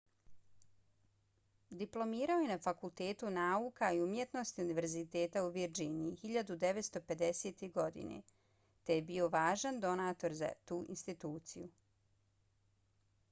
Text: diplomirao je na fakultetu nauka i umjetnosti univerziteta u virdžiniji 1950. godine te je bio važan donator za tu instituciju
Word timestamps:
diplomirao 1.81 2.37
je 2.43 2.47
na 2.51 2.55
fakultetu 2.61 3.29
nauka 3.35 3.89
i 3.97 3.99
umjetnosti 4.05 4.63
univerziteta 4.67 5.43
u 5.47 5.51
virdžiniji 5.57 6.15
1950. 6.23 7.61
godine 7.75 8.17
te 8.89 8.95
je 8.99 9.05
bio 9.11 9.27
važan 9.37 9.79
donator 9.87 10.37
za 10.41 10.49
tu 10.71 10.81
instituciju 10.97 11.69